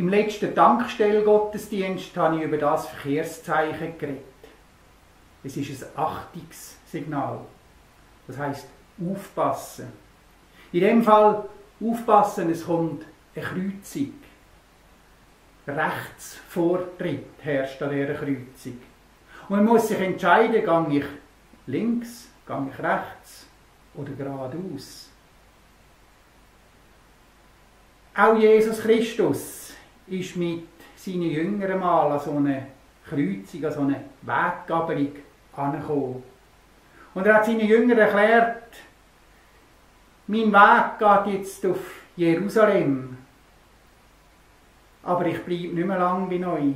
[0.00, 4.24] Im letzten Tankstellgottesdienst habe ich über das Verkehrszeichen geredet.
[5.44, 7.40] Es ist ein Achtungssignal.
[8.26, 8.66] Das heißt
[8.98, 9.92] aufpassen.
[10.72, 11.44] In dem Fall
[11.82, 13.04] aufpassen, es kommt
[13.36, 14.14] eine Kreuzung.
[15.66, 18.80] Rechtsvortritt herrscht an dieser Kreuzung.
[19.50, 21.06] Und man muss sich entscheiden, gehe ich
[21.66, 23.44] links, gehe ich rechts
[23.94, 25.10] oder geradeaus.
[28.14, 29.59] Auch Jesus Christus
[30.10, 30.64] ist mit
[30.96, 32.66] seinen Jüngern mal an so eine
[33.08, 35.12] Kreuzung, an so eine Weggabelung
[35.56, 36.22] angekommen.
[37.14, 38.62] Und er hat seinen Jüngern erklärt,
[40.26, 41.78] mein Weg geht jetzt auf
[42.16, 43.16] Jerusalem.
[45.02, 46.74] Aber ich bleibe nicht mehr lang bei euch.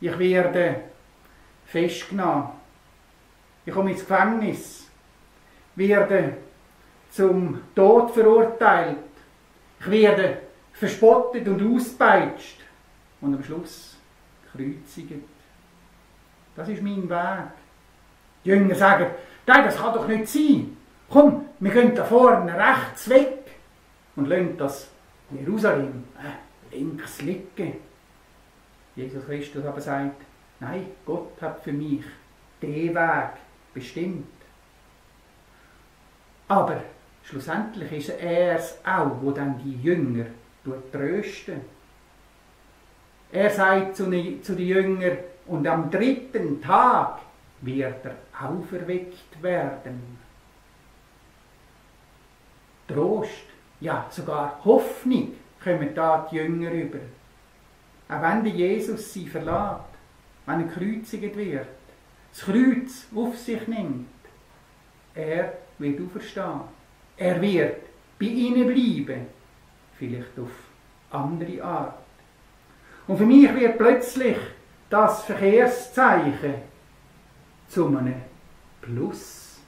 [0.00, 0.80] Ich werde
[1.66, 2.48] festgenommen.
[3.64, 4.90] Ich komme ins Gefängnis.
[5.76, 6.36] Werde
[7.10, 8.96] zum Tod verurteilt.
[9.80, 10.38] Ich werde
[10.82, 12.58] verspottet und auspeitscht.
[13.20, 13.96] Und am Schluss
[14.52, 15.22] gekreuzigt.
[16.56, 17.52] Das ist mein Weg.
[18.44, 19.06] Die Jünger sagen,
[19.46, 20.76] nein, das kann doch nicht sein.
[21.08, 23.44] Komm, wir gehen da vorne rechts weg
[24.16, 24.88] und lassen das
[25.30, 27.74] Jerusalem äh, links liegen.
[28.96, 30.20] Jesus Christus aber sagt,
[30.58, 32.02] nein, Gott hat für mich
[32.60, 33.30] den Weg
[33.72, 34.26] bestimmt.
[36.48, 36.82] Aber
[37.22, 40.26] schlussendlich ist er es auch, wo dann die Jünger
[40.92, 41.60] trösten.
[43.32, 47.20] Er sagt zu, den Jüngern, und am dritten Tag
[47.62, 50.18] wird er auferweckt werden.
[52.86, 53.44] Trost,
[53.80, 56.98] ja sogar Hoffnung kommen da die Jünger über.
[58.08, 59.80] Auch wenn der Jesus sie verlässt,
[60.46, 61.66] wenn er gekreuzigt wird,
[62.32, 64.08] das Kreuz auf sich nimmt,
[65.14, 66.60] er wird auferstehen.
[67.16, 67.82] Er wird
[68.18, 69.26] bei ihnen bleiben,
[70.02, 70.50] vielleicht auf
[71.12, 71.94] andere Art.
[73.06, 74.36] Und für mich wird plötzlich
[74.90, 76.54] das Verkehrszeichen
[77.68, 78.14] zu einem
[78.80, 79.60] Plus.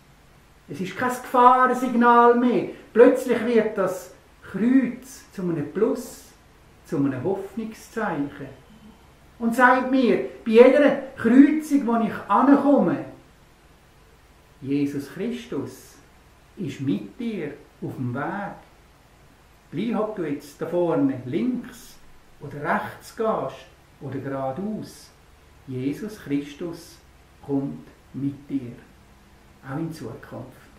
[0.68, 2.70] Es ist kein Gefahrensignal mehr.
[2.92, 4.12] Plötzlich wird das
[4.50, 6.24] Kreuz zu einem Plus,
[6.84, 8.48] zu einem Hoffnungszeichen.
[9.39, 13.05] Und sagt mir, bei jeder Kreuzung, wo ich ankomme,
[14.61, 15.96] Jesus Christus
[16.56, 18.73] ist mit dir auf dem Weg.
[19.74, 21.96] Gleich ob du jetzt da vorne links
[22.40, 23.67] oder rechts gehst
[24.01, 25.11] oder geradeaus,
[25.67, 26.98] Jesus Christus
[27.45, 28.70] kommt mit dir,
[29.68, 30.73] auch in Zukunft.